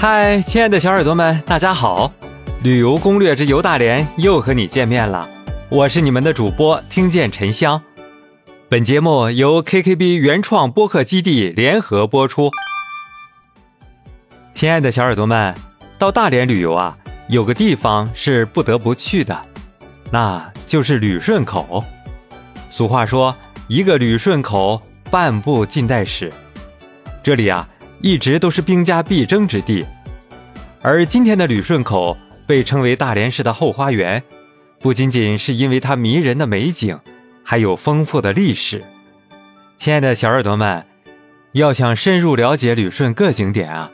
[0.00, 2.10] 嗨，亲爱的小耳朵们，大家好！
[2.62, 5.28] 旅游攻略之游大连又和你见面了，
[5.70, 7.82] 我是你们的主播听见沉香。
[8.66, 12.50] 本节目由 KKB 原创播客基地联合播出。
[14.54, 15.54] 亲爱的小耳朵们，
[15.98, 16.96] 到大连旅游啊，
[17.28, 19.38] 有个地方是不得不去的，
[20.10, 21.84] 那就是旅顺口。
[22.70, 23.36] 俗话说，
[23.68, 24.80] 一个旅顺口，
[25.10, 26.32] 半部近代史。
[27.22, 27.68] 这里啊。
[28.02, 29.84] 一直都是兵家必争之地，
[30.80, 32.16] 而今天的旅顺口
[32.48, 34.22] 被称为大连市的后花园，
[34.78, 36.98] 不仅仅是因为它迷人的美景，
[37.44, 38.82] 还有丰富的历史。
[39.76, 40.86] 亲爱的小耳朵们，
[41.52, 43.90] 要想深入了解旅顺各景点啊，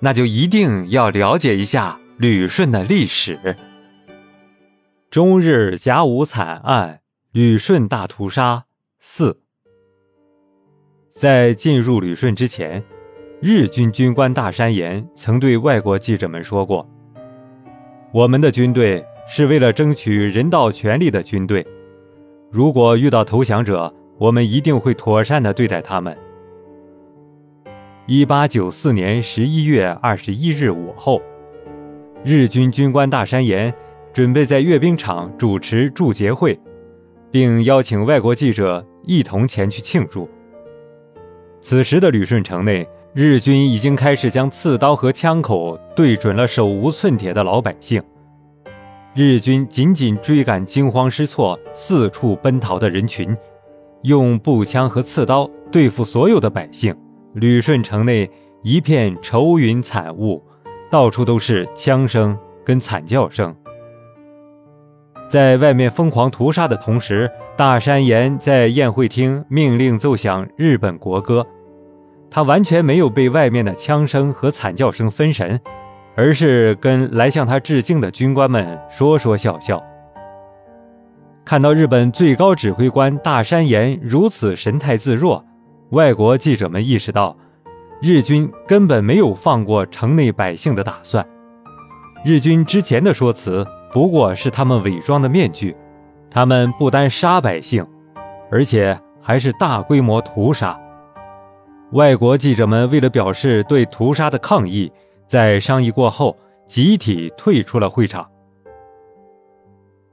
[0.00, 3.56] 那就一定要了解一下旅顺的历史。
[5.10, 7.00] 中日甲午惨案，
[7.32, 8.64] 旅顺大屠杀
[8.98, 9.42] 四，
[11.10, 12.82] 在进入旅顺之前。
[13.44, 16.88] 日军军官大山岩曾对外国记者们说过
[18.14, 21.66] ：“我们的军队是为了争取人道权利的军队，
[22.52, 26.16] 如果遇到投降者，我们一定会妥善的对待他们。”
[28.06, 31.20] 一八九四年十一月二十一日午后，
[32.24, 33.74] 日军军官大山岩
[34.12, 36.56] 准备在阅兵场主持祝捷会，
[37.32, 40.30] 并邀请外国记者一同前去庆祝。
[41.60, 42.88] 此时的旅顺城内。
[43.14, 48.02] 日军已经开始将刺刀和枪口对准了手无寸铁的老百姓。
[49.14, 53.36] 日军紧紧追赶惊慌失措、四处奔逃的人群，
[54.04, 56.96] 用步枪和刺刀对付所有的百姓。
[57.34, 58.30] 旅顺城内
[58.62, 60.42] 一片愁云惨雾，
[60.90, 63.54] 到处都是枪声跟惨叫声。
[65.28, 71.46] 在外面疯狂屠杀的同时，大山岩在宴会厅命令奏响日本国歌。
[72.34, 75.60] 他完全没有被外面的枪声和惨叫声分神，
[76.16, 79.84] 而是跟来向他致敬的军官们说说笑笑。
[81.44, 85.44] 看到日本最高指挥官大山岩如此神态自若，
[85.90, 87.36] 外国记者们意识到，
[88.00, 91.26] 日军根本没有放过城内百姓的打算。
[92.24, 95.76] 日军之前的说辞不过是他们伪装的面具，
[96.30, 97.86] 他们不单杀百姓，
[98.50, 100.78] 而且还是大规模屠杀。
[101.92, 104.90] 外国记者们为了表示对屠杀的抗议，
[105.26, 106.34] 在商议过后，
[106.66, 108.26] 集体退出了会场。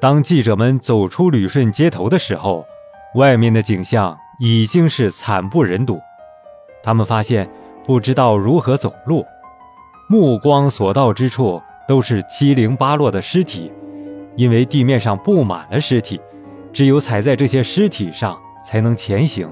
[0.00, 2.66] 当记者们走出旅顺街头的时候，
[3.14, 6.00] 外面的景象已经是惨不忍睹。
[6.82, 7.48] 他们发现
[7.84, 9.24] 不知道如何走路，
[10.08, 13.70] 目光所到之处都是七零八落的尸体，
[14.34, 16.20] 因为地面上布满了尸体，
[16.72, 19.48] 只有踩在这些尸体上才能前行。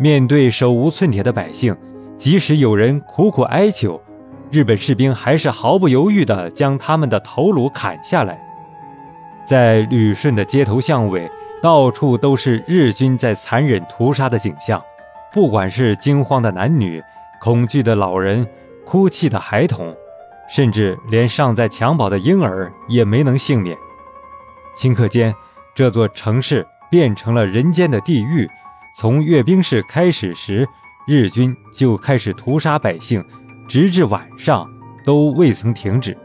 [0.00, 1.76] 面对手无寸铁的百姓，
[2.16, 4.00] 即使有人苦苦哀求，
[4.48, 8.40] 日本士兵还是毫不犹豫地将他们的头颅砍下来。
[9.44, 11.28] 在旅顺的街头巷尾，
[11.60, 14.80] 到处都是日军在残忍屠杀的景象，
[15.32, 17.02] 不管是惊慌的男女、
[17.40, 18.46] 恐惧的老人、
[18.84, 19.92] 哭泣的孩童，
[20.48, 23.76] 甚至连尚在襁褓的婴儿也没能幸免。
[24.76, 25.34] 顷刻间，
[25.74, 28.48] 这座城市变成了人间的地狱。
[29.00, 30.68] 从阅兵式开始时，
[31.06, 33.24] 日军就开始屠杀百姓，
[33.68, 34.68] 直至晚上
[35.04, 36.18] 都未曾停止。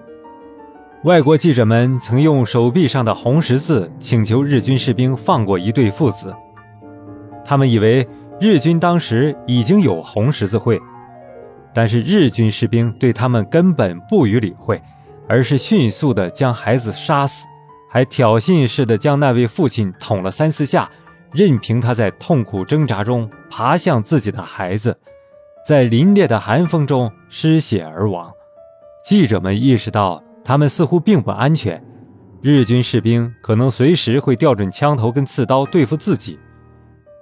[1.04, 6.36] 外国记者们曾用手臂上的红十字请求日军士兵放过一对父子，
[7.46, 8.08] 他们以为
[8.42, 10.82] 日军当时已经有红十字会，
[11.76, 14.82] 但是日军士兵对他们根本不予理会，
[15.30, 17.46] 而是迅速地将孩子杀死，
[17.92, 20.90] 还挑衅似的将那位父亲捅了三四下。
[21.34, 24.96] 任凭他在痛苦挣扎中爬向自己的孩子，
[25.68, 28.32] 在凛冽的寒风中失血而亡。
[29.04, 31.84] 记者们意识到，他们似乎并不安全，
[32.42, 36.40] 日军士兵可能随时会调准枪头跟刺刀对付自己。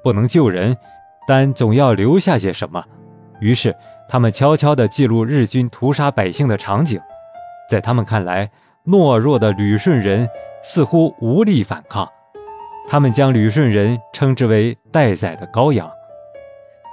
[0.04, 0.76] 不能救人，
[1.28, 2.84] 但总要留下些什么。
[3.40, 3.76] 于是，
[4.10, 7.00] 他们悄悄地记录日军屠杀百姓的场景。
[7.70, 8.52] 在他们看来，
[8.86, 10.28] 懦弱的旅顺人
[10.64, 12.08] 似乎无力反抗。
[12.88, 15.90] 他们将旅顺人称之为“待宰的羔羊”。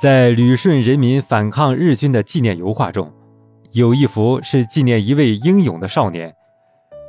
[0.01, 3.13] 在旅顺人民反抗日军的纪念油画中，
[3.73, 6.33] 有一幅是纪念一位英勇的少年。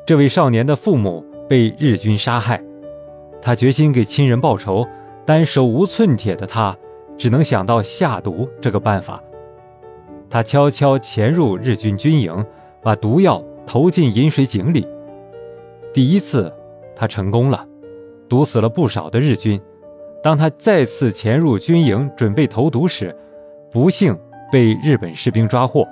[0.07, 2.59] 这位少年的父母被日军杀害，
[3.41, 4.87] 他决心给亲人报仇，
[5.23, 6.75] 但手无寸铁的他
[7.15, 9.21] 只能想到下毒这个办法。
[10.27, 12.43] 他悄悄潜入日军军营，
[12.81, 14.87] 把毒药投进饮水井里。
[15.93, 16.51] 第一次，
[16.95, 17.63] 他成功了。
[18.29, 19.59] 毒死了不少的日军。
[20.23, 23.15] 当他再次潜入军营准备投毒时，
[23.71, 24.17] 不幸
[24.51, 25.87] 被日本士兵抓获。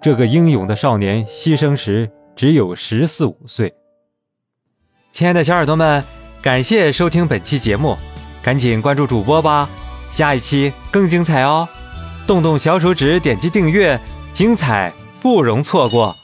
[0.00, 3.72] 这个英勇的少年牺牲时只有十四五岁。
[5.12, 6.04] 亲爱的小耳朵们，
[6.42, 7.96] 感谢收听本期节目，
[8.42, 9.68] 赶紧关注主播吧，
[10.10, 11.68] 下一期更精彩哦！
[12.26, 13.98] 动动小手指，点击订阅，
[14.32, 16.14] 精彩不容错过。